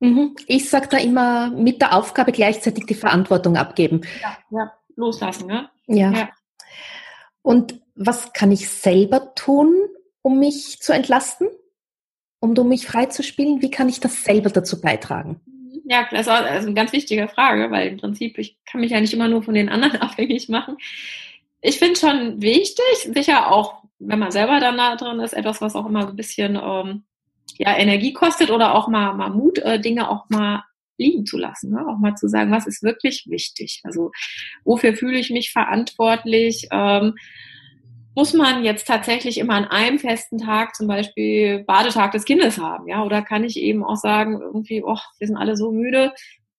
[0.00, 0.34] Mhm.
[0.46, 4.00] Ich sage da immer, mit der Aufgabe gleichzeitig die Verantwortung abgeben.
[4.22, 4.72] Ja, ja.
[4.96, 5.70] loslassen, ne?
[5.86, 6.10] Ja.
[6.10, 6.28] ja.
[7.42, 9.74] Und was kann ich selber tun,
[10.22, 11.48] um mich zu entlasten?
[12.42, 13.62] um, um mich frei zu spielen?
[13.62, 15.40] Wie kann ich das selber dazu beitragen?
[15.84, 19.14] Ja, das ist eine ganz wichtige Frage, weil im Prinzip, ich kann mich ja nicht
[19.14, 20.76] immer nur von den anderen abhängig machen.
[21.62, 25.76] Ich finde schon wichtig, sicher auch, wenn man selber dann da drin ist, etwas, was
[25.76, 27.04] auch immer so ein bisschen ähm,
[27.56, 30.64] ja, Energie kostet oder auch mal, mal Mut, äh, Dinge auch mal
[30.98, 31.70] liegen zu lassen.
[31.70, 31.86] Ne?
[31.86, 33.80] Auch mal zu sagen, was ist wirklich wichtig?
[33.84, 34.10] Also
[34.64, 36.66] wofür fühle ich mich verantwortlich?
[36.72, 37.14] Ähm,
[38.14, 42.86] muss man jetzt tatsächlich immer an einem festen Tag zum Beispiel Badetag des Kindes haben,
[42.86, 43.04] ja?
[43.04, 46.12] Oder kann ich eben auch sagen, irgendwie, oh, wir sind alle so müde,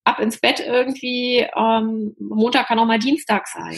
[0.04, 3.78] ab ins Bett irgendwie, ähm, Montag kann auch mal Dienstag sein.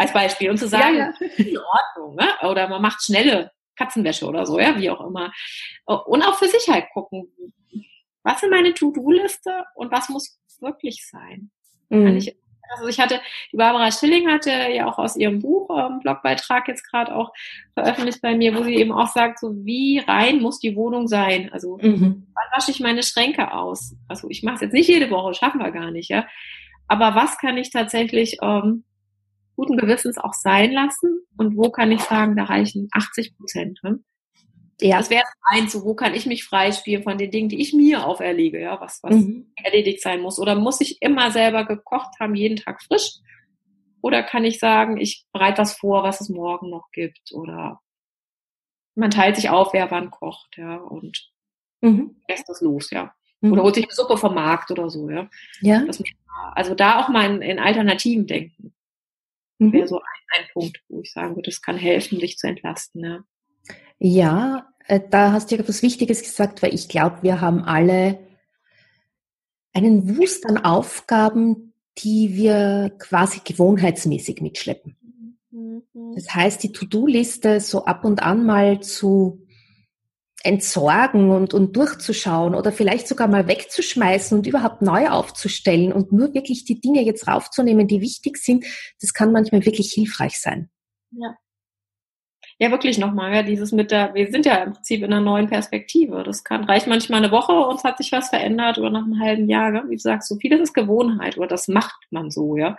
[0.00, 0.50] Als Beispiel.
[0.50, 1.26] Und zu sagen, ja, ja.
[1.36, 2.48] in Ordnung, ne?
[2.48, 5.32] Oder man macht schnelle Katzenwäsche oder so, ja, wie auch immer.
[5.84, 7.28] Und auch für Sicherheit gucken.
[8.22, 11.50] Was ist meine To-Do-Liste und was muss wirklich sein?
[11.88, 12.16] Mhm.
[12.16, 12.36] Ich
[12.72, 13.20] Also ich hatte,
[13.52, 17.32] die Barbara Schilling hatte ja auch aus ihrem Buch ähm, Blogbeitrag jetzt gerade auch
[17.74, 21.50] veröffentlicht bei mir, wo sie eben auch sagt, so wie rein muss die Wohnung sein.
[21.52, 22.26] Also mhm.
[22.32, 23.96] wann wasche ich meine Schränke aus?
[24.08, 26.26] Also ich mache es jetzt nicht jede Woche, schaffen wir gar nicht, ja.
[26.86, 28.84] Aber was kann ich tatsächlich ähm,
[29.60, 33.78] guten Gewissens auch sein lassen und wo kann ich sagen, da reichen 80 Prozent.
[33.82, 34.00] Ne?
[34.80, 34.96] Ja.
[34.96, 38.06] Das wäre eins, so wo kann ich mich freispielen von den Dingen, die ich mir
[38.06, 39.52] auferlege, ja, was, was mhm.
[39.56, 40.38] erledigt sein muss.
[40.38, 43.18] Oder muss ich immer selber gekocht haben, jeden Tag frisch?
[44.00, 47.32] Oder kann ich sagen, ich bereite was vor, was es morgen noch gibt?
[47.32, 47.80] Oder
[48.94, 51.30] man teilt sich auf, wer wann kocht, ja, und
[51.82, 52.16] mhm.
[52.28, 53.12] lässt das los, ja.
[53.42, 53.52] Mhm.
[53.52, 55.28] Oder holt sich eine Suppe vom Markt oder so, ja.
[55.60, 55.84] Ja.
[55.84, 56.02] Das,
[56.54, 58.72] also da auch mal in, in Alternativen denken.
[59.60, 59.72] Mhm.
[59.72, 63.04] Wäre so ein, ein Punkt, wo ich sagen würde, das kann helfen, dich zu entlasten,
[63.04, 63.20] ja.
[63.98, 68.18] Ja, äh, da hast du ja etwas Wichtiges gesagt, weil ich glaube, wir haben alle
[69.72, 74.96] einen Wust an Aufgaben, die wir quasi gewohnheitsmäßig mitschleppen.
[75.50, 75.82] Mhm.
[76.14, 79.39] Das heißt, die To-Do-Liste so ab und an mal zu
[80.42, 86.32] entsorgen und, und durchzuschauen oder vielleicht sogar mal wegzuschmeißen und überhaupt neu aufzustellen und nur
[86.34, 88.64] wirklich die Dinge jetzt raufzunehmen, die wichtig sind,
[89.00, 90.70] das kann manchmal wirklich hilfreich sein.
[91.10, 91.36] Ja,
[92.58, 95.48] ja wirklich nochmal, ja, dieses mit der, wir sind ja im Prinzip in einer neuen
[95.48, 96.22] Perspektive.
[96.22, 99.48] Das kann, reicht manchmal eine Woche, uns hat sich was verändert oder nach einem halben
[99.48, 99.84] Jahr, ja?
[99.88, 102.76] wie du sagst, so vieles ist Gewohnheit oder das macht man so, ja.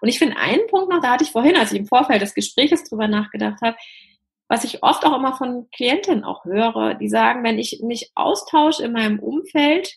[0.00, 2.34] Und ich finde einen Punkt noch, da hatte ich vorhin, als ich im Vorfeld des
[2.34, 3.76] Gesprächs drüber nachgedacht habe,
[4.48, 8.84] was ich oft auch immer von Klientinnen auch höre, die sagen, wenn ich mich austausche
[8.84, 9.96] in meinem Umfeld,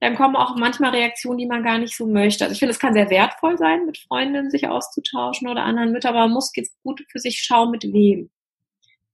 [0.00, 2.44] dann kommen auch manchmal Reaktionen, die man gar nicht so möchte.
[2.44, 6.06] Also ich finde, es kann sehr wertvoll sein, mit Freundinnen sich auszutauschen oder anderen mit,
[6.06, 8.30] aber man muss jetzt gut für sich schauen, mit wem.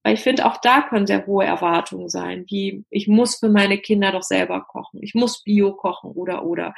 [0.02, 3.78] Weil ich finde, auch da können sehr hohe Erwartungen sein, wie ich muss für meine
[3.78, 6.74] Kinder doch selber kochen, ich muss Bio kochen oder oder.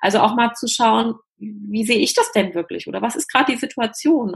[0.00, 3.52] Also auch mal zu schauen, wie sehe ich das denn wirklich oder was ist gerade
[3.52, 4.34] die Situation?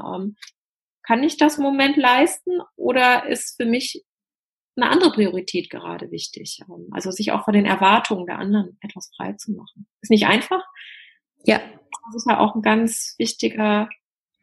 [1.07, 4.05] Kann ich das im Moment leisten oder ist für mich
[4.77, 6.61] eine andere Priorität gerade wichtig.
[6.69, 9.87] Ähm, also sich auch von den Erwartungen der anderen etwas frei zu machen.
[10.01, 10.63] Ist nicht einfach.
[11.45, 11.61] Ja.
[12.07, 13.89] Das ist ja auch ein ganz wichtiger,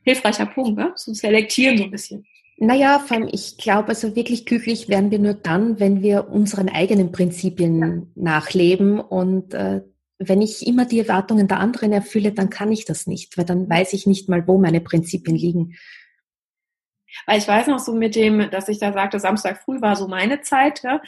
[0.03, 0.93] hilfreicher Punkt, ne?
[0.95, 2.25] zu selektieren so ein bisschen.
[2.57, 6.69] Naja, vor allem, ich glaube, also wirklich glücklich werden wir nur dann, wenn wir unseren
[6.69, 8.01] eigenen Prinzipien ja.
[8.15, 8.99] nachleben.
[8.99, 9.81] Und äh,
[10.19, 13.69] wenn ich immer die Erwartungen der anderen erfülle, dann kann ich das nicht, weil dann
[13.69, 15.75] weiß ich nicht mal, wo meine Prinzipien liegen.
[17.25, 20.07] Weil ich weiß noch so mit dem, dass ich da sagte, Samstag früh war so
[20.07, 20.81] meine Zeit.
[20.83, 21.01] Ja.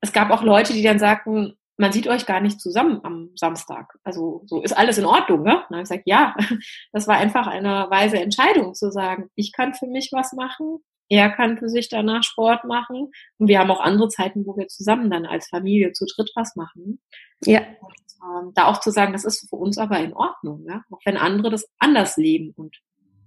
[0.00, 3.98] Es gab auch Leute, die dann sagten, man sieht euch gar nicht zusammen am Samstag.
[4.04, 5.42] Also so ist alles in Ordnung.
[5.42, 5.56] Ne?
[5.56, 6.34] Und dann habe ich gesagt, ja,
[6.92, 11.30] das war einfach eine weise Entscheidung zu sagen, ich kann für mich was machen, er
[11.30, 15.10] kann für sich danach Sport machen und wir haben auch andere Zeiten, wo wir zusammen
[15.10, 17.02] dann als Familie zu dritt was machen.
[17.44, 17.60] Ja.
[17.60, 20.84] Und, ähm, da auch zu sagen, das ist für uns aber in Ordnung, ja?
[20.90, 22.78] auch wenn andere das anders leben und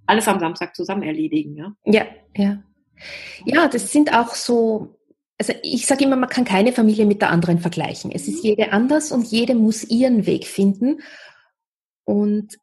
[0.06, 1.56] alles am Samstag zusammen erledigen.
[1.56, 2.06] Ja, ja.
[2.36, 2.64] Ja,
[3.46, 4.98] ja das sind auch so,
[5.38, 8.12] also ich sage immer, man kann keine Familie mit der anderen vergleichen.
[8.12, 11.02] Es ist jede anders und jede muss ihren Weg finden.
[12.06, 12.58] Und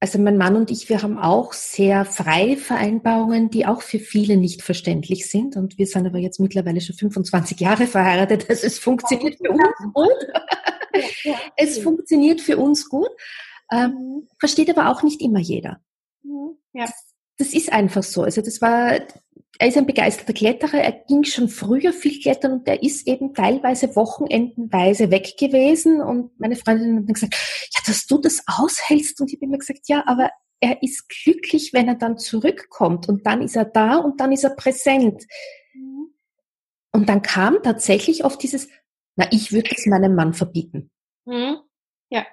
[0.00, 4.36] also mein Mann und ich, wir haben auch sehr freie Vereinbarungen, die auch für viele
[4.36, 5.56] nicht verständlich sind.
[5.56, 8.48] Und wir sind aber jetzt mittlerweile schon 25 Jahre verheiratet.
[8.50, 10.10] Also es funktioniert für uns gut.
[11.56, 13.08] Es funktioniert für uns gut.
[13.72, 15.80] Ähm, versteht aber auch nicht immer jeder.
[16.74, 16.86] Ja.
[17.38, 18.22] Das ist einfach so.
[18.22, 19.00] Also das war,
[19.58, 23.34] er ist ein begeisterter Kletterer, er ging schon früher viel klettern und er ist eben
[23.34, 27.34] teilweise wochenendenweise weg gewesen und meine Freundin hat dann gesagt,
[27.74, 31.72] ja, dass du das aushältst und ich habe immer gesagt, ja, aber er ist glücklich,
[31.72, 35.24] wenn er dann zurückkommt und dann ist er da und dann ist er präsent.
[35.74, 36.14] Mhm.
[36.92, 38.68] Und dann kam tatsächlich oft dieses,
[39.16, 40.90] na, ich würde es meinem Mann verbieten.
[41.24, 41.58] Mhm.
[42.10, 42.24] Ja.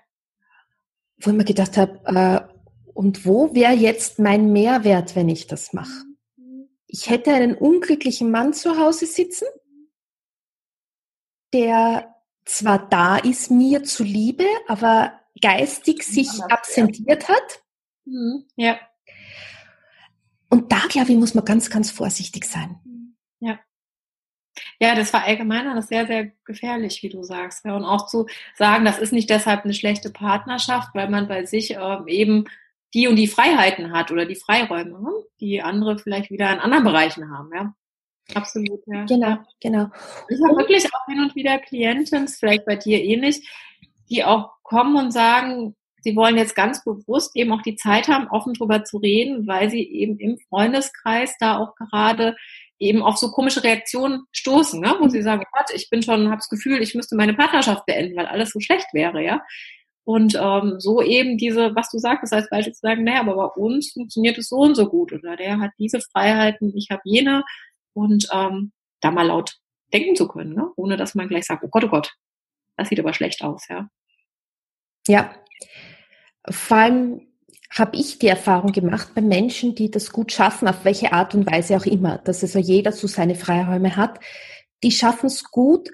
[1.19, 2.50] Wo ich mir gedacht habe, äh,
[2.93, 6.05] und wo wäre jetzt mein Mehrwert, wenn ich das mache?
[6.87, 9.47] Ich hätte einen unglücklichen Mann zu Hause sitzen,
[11.53, 17.63] der zwar da ist, mir zuliebe, aber geistig sich absentiert hat.
[18.05, 18.45] Mhm.
[18.55, 18.79] Ja.
[20.49, 23.15] Und da, glaube ich, muss man ganz, ganz vorsichtig sein.
[23.39, 23.59] Ja.
[24.79, 27.63] Ja, das war allgemein alles sehr, sehr gefährlich, wie du sagst.
[27.65, 28.27] Und auch zu
[28.57, 32.45] sagen, das ist nicht deshalb eine schlechte Partnerschaft, weil man bei sich ähm, eben
[32.93, 35.11] die und die Freiheiten hat oder die Freiräume, ne?
[35.39, 37.73] die andere vielleicht wieder in anderen Bereichen haben, ja.
[38.33, 39.05] Absolut, ja.
[39.05, 39.87] Genau, genau.
[40.29, 43.49] Ich habe wirklich auch hin und wieder Klienten, vielleicht bei dir ähnlich,
[44.09, 48.27] die auch kommen und sagen, sie wollen jetzt ganz bewusst eben auch die Zeit haben,
[48.29, 52.35] offen drüber zu reden, weil sie eben im Freundeskreis da auch gerade
[52.79, 54.95] eben auf so komische Reaktionen stoßen, ne?
[54.99, 58.17] wo sie sagen, Gott, ich bin schon, habe das Gefühl, ich müsste meine Partnerschaft beenden,
[58.17, 59.41] weil alles so schlecht wäre, ja.
[60.03, 63.61] Und ähm, so eben diese, was du sagst, als Beispiel zu sagen, naja, aber bei
[63.61, 65.13] uns funktioniert es so und so gut.
[65.13, 67.43] Oder der hat diese Freiheiten, ich habe jene.
[67.93, 69.57] Und ähm, da mal laut
[69.93, 70.71] denken zu können, ne?
[70.75, 72.13] ohne dass man gleich sagt, oh Gott, oh Gott,
[72.77, 73.89] das sieht aber schlecht aus, ja.
[75.07, 75.33] Ja,
[76.49, 77.27] vor allem
[77.71, 81.49] habe ich die Erfahrung gemacht bei Menschen, die das gut schaffen, auf welche Art und
[81.49, 84.19] Weise auch immer, dass also jeder so seine Freiräume hat,
[84.83, 85.89] die schaffen es gut,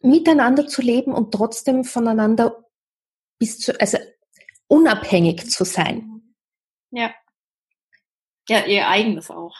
[0.00, 2.64] miteinander zu leben und trotzdem voneinander
[3.38, 3.98] bis zu, also
[4.68, 6.22] unabhängig zu sein.
[6.90, 7.12] Ja.
[8.48, 9.56] Ja, ihr eigenes auch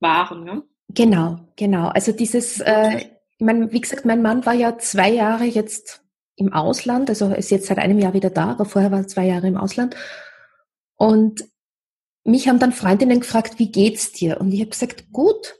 [0.00, 0.62] wahren, ne?
[0.88, 1.88] Genau, genau.
[1.88, 6.02] Also dieses, äh, ich meine, wie gesagt, mein Mann war ja zwei Jahre jetzt
[6.36, 9.26] im Ausland, also ist jetzt seit einem Jahr wieder da, aber vorher war er zwei
[9.26, 9.96] Jahre im Ausland.
[10.96, 11.44] Und
[12.24, 14.40] mich haben dann Freundinnen gefragt, wie geht's dir?
[14.40, 15.56] Und ich habe gesagt, gut.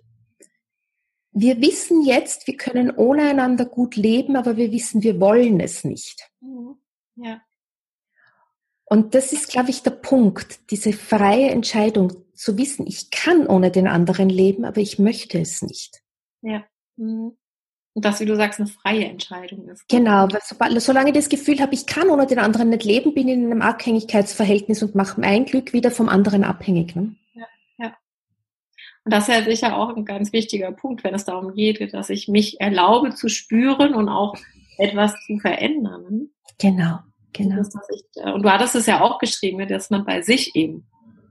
[1.36, 5.82] Wir wissen jetzt, wir können ohne einander gut leben, aber wir wissen, wir wollen es
[5.82, 6.30] nicht.
[7.16, 7.40] Ja.
[8.84, 13.70] Und das ist, glaube ich, der Punkt, diese freie Entscheidung zu wissen, ich kann ohne
[13.70, 16.02] den anderen leben, aber ich möchte es nicht.
[16.42, 16.64] Ja.
[16.96, 17.36] Mhm.
[17.96, 19.88] Und das, wie du sagst, eine freie Entscheidung ist.
[19.88, 23.14] Genau, weil sobald, solange ich das Gefühl habe, ich kann ohne den anderen nicht leben,
[23.14, 26.96] bin ich in einem Abhängigkeitsverhältnis und mache mein Glück wieder vom anderen abhängig.
[26.96, 27.14] Ne?
[27.34, 27.46] Ja,
[27.78, 27.96] ja.
[29.04, 32.10] Und das ist ja sicher auch ein ganz wichtiger Punkt, wenn es darum geht, dass
[32.10, 34.36] ich mich erlaube zu spüren und auch
[34.76, 36.30] etwas zu verändern.
[36.58, 36.98] Genau,
[37.32, 37.58] genau.
[37.58, 37.70] Und,
[38.16, 40.86] äh, und du hattest es ja auch geschrieben, dass man bei sich eben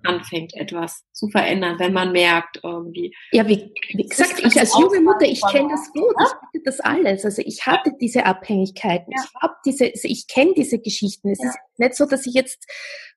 [0.05, 3.15] anfängt, etwas zu verändern, wenn man merkt, irgendwie.
[3.31, 6.79] Ja, wie, wie gesagt, ich als junge Mutter, ich kenne das gut, ich hatte das
[6.81, 7.25] alles.
[7.25, 7.95] Also ich hatte ja.
[7.99, 9.23] diese Abhängigkeiten, ja.
[9.23, 11.29] ich habe diese, also ich kenne diese Geschichten.
[11.29, 11.49] Es ja.
[11.49, 12.65] ist nicht so, dass ich jetzt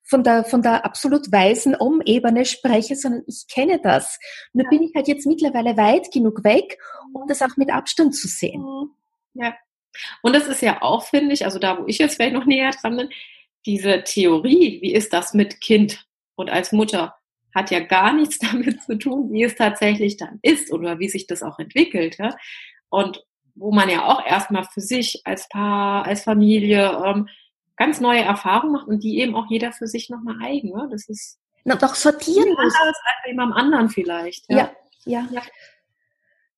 [0.04, 4.18] von der, von der absolut weißen Um-Ebene spreche, sondern ich kenne das.
[4.52, 6.78] Nur bin ich halt jetzt mittlerweile weit genug weg,
[7.12, 8.62] um das auch mit Abstand zu sehen.
[8.62, 8.90] Mhm.
[9.34, 9.54] Ja.
[10.22, 12.70] Und das ist ja auch, finde ich, also da, wo ich jetzt vielleicht noch näher
[12.70, 13.08] dran bin,
[13.64, 16.06] diese Theorie, wie ist das mit Kind?
[16.36, 17.16] und als Mutter
[17.54, 21.26] hat ja gar nichts damit zu tun, wie es tatsächlich dann ist oder wie sich
[21.26, 22.18] das auch entwickelt.
[22.18, 22.36] Ja?
[22.88, 27.28] Und wo man ja auch erstmal für sich als Paar, als Familie ähm,
[27.76, 30.70] ganz neue Erfahrungen macht und die eben auch jeder für sich nochmal eigen.
[30.70, 30.88] Ne?
[30.90, 32.58] Das ist Na, doch sortieren muss.
[32.58, 34.44] Anders als jemandem anderen vielleicht.
[34.50, 34.70] Ja, ja.
[35.06, 35.28] ja.
[35.32, 35.42] ja.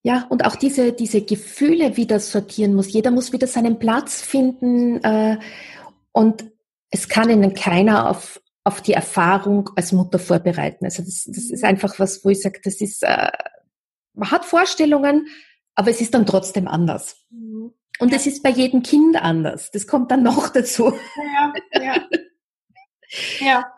[0.08, 2.90] Ja, und auch diese, diese Gefühle wieder sortieren muss.
[2.90, 5.04] Jeder muss wieder seinen Platz finden.
[5.04, 5.38] Äh,
[6.12, 6.50] und
[6.90, 10.84] es kann ihnen keiner auf auf die Erfahrung als Mutter vorbereiten.
[10.84, 13.30] Also das, das ist einfach was, wo ich sage, das ist, äh,
[14.12, 15.26] man hat Vorstellungen,
[15.74, 17.24] aber es ist dann trotzdem anders.
[17.30, 17.72] Mhm.
[17.98, 19.70] Und es ist bei jedem Kind anders.
[19.70, 20.92] Das kommt dann noch dazu.
[21.34, 21.94] Ja, ja.
[23.40, 23.72] ja,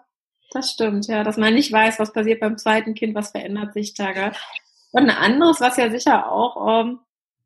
[0.50, 3.94] das stimmt, ja, dass man nicht weiß, was passiert beim zweiten Kind, was verändert sich
[3.94, 4.32] da.
[4.92, 7.00] Und ein anderes, was ja sicher auch ähm,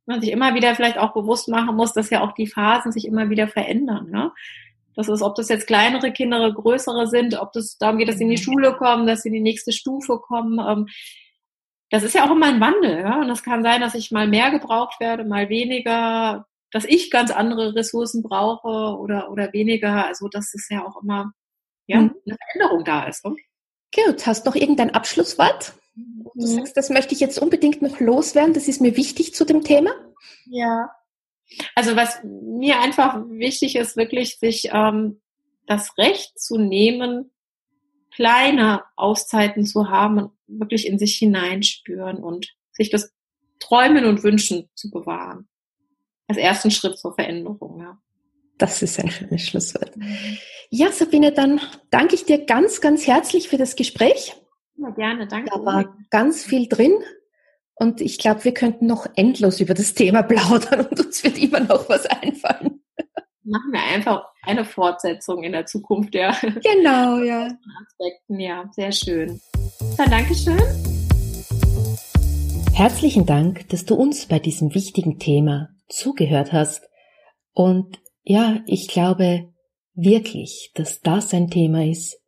[0.07, 3.07] man sich immer wieder vielleicht auch bewusst machen muss, dass ja auch die Phasen sich
[3.07, 4.11] immer wieder verändern.
[4.11, 4.33] Ne?
[4.96, 8.24] Das ist, ob das jetzt kleinere Kinder, größere sind, ob das darum geht, dass sie
[8.24, 8.42] in die mhm.
[8.42, 10.59] Schule kommen, dass sie in die nächste Stufe kommen.
[10.59, 10.88] Ähm,
[11.90, 13.00] das ist ja auch immer ein Wandel.
[13.00, 13.20] Ja?
[13.20, 17.30] Und das kann sein, dass ich mal mehr gebraucht werde, mal weniger, dass ich ganz
[17.30, 20.07] andere Ressourcen brauche oder, oder weniger.
[20.07, 21.33] Also, dass es ja auch immer
[21.87, 22.14] ja, mhm.
[22.26, 23.24] eine Veränderung da ist.
[23.24, 23.37] Ne?
[23.94, 25.74] Gut, hast du noch irgendein Abschlusswort?
[25.94, 26.46] Du mhm.
[26.46, 29.90] sagst, das möchte ich jetzt unbedingt noch loswerden, das ist mir wichtig zu dem Thema.
[30.46, 30.90] Ja,
[31.74, 35.20] also was mir einfach wichtig ist, wirklich sich ähm,
[35.66, 37.30] das Recht zu nehmen,
[38.14, 43.12] kleine Auszeiten zu haben und wirklich in sich hineinspüren und sich das
[43.59, 45.48] Träumen und Wünschen zu bewahren.
[46.26, 47.98] Als ersten Schritt zur Veränderung, ja.
[48.57, 49.96] Das ist ein schönes Schlusswort.
[49.96, 50.38] Mhm.
[50.70, 54.35] Ja, Sabine, dann danke ich dir ganz, ganz herzlich für das Gespräch.
[54.76, 55.50] Ja, gerne, danke.
[55.50, 56.94] Da war ganz viel drin.
[57.76, 61.60] Und ich glaube, wir könnten noch endlos über das Thema plaudern und uns wird immer
[61.60, 62.80] noch was einfallen.
[63.44, 66.34] Machen wir einfach eine Fortsetzung in der Zukunft, ja.
[66.40, 67.50] Genau, ja.
[67.82, 69.40] Aspekten, ja, sehr schön.
[69.98, 70.58] Dann Dankeschön.
[72.72, 76.88] Herzlichen Dank, dass du uns bei diesem wichtigen Thema zugehört hast.
[77.52, 79.52] Und ja, ich glaube
[79.94, 82.18] wirklich, dass das ein Thema ist,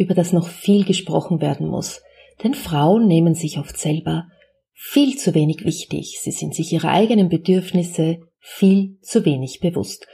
[0.00, 2.02] über das noch viel gesprochen werden muss.
[2.42, 4.28] Denn Frauen nehmen sich oft selber
[4.72, 10.06] viel zu wenig wichtig, sie sind sich ihrer eigenen Bedürfnisse viel zu wenig bewusst.